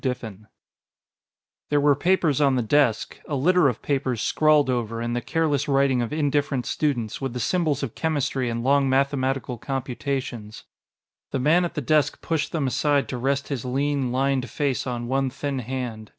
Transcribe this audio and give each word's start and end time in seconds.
Diffin_ 0.01 0.47
There 1.69 1.79
were 1.79 1.93
papers 1.93 2.41
on 2.41 2.55
the 2.55 2.63
desk, 2.63 3.19
a 3.27 3.35
litter 3.35 3.69
of 3.69 3.83
papers 3.83 4.19
scrawled 4.19 4.67
over, 4.67 4.99
in 4.99 5.13
the 5.13 5.21
careless 5.21 5.67
writing 5.67 6.01
of 6.01 6.11
indifferent 6.11 6.65
students, 6.65 7.21
with 7.21 7.33
the 7.33 7.39
symbols 7.39 7.83
of 7.83 7.93
chemistry 7.93 8.49
and 8.49 8.63
long 8.63 8.89
mathematical 8.89 9.59
computations. 9.59 10.63
The 11.29 11.37
man 11.37 11.65
at 11.65 11.75
the 11.75 11.81
desk 11.81 12.19
pushed 12.19 12.51
them 12.51 12.65
aside 12.65 13.07
to 13.09 13.17
rest 13.19 13.49
his 13.49 13.63
lean, 13.63 14.11
lined 14.11 14.49
face 14.49 14.87
on 14.87 15.07
one 15.07 15.29
thin 15.29 15.59
hand. 15.59 16.09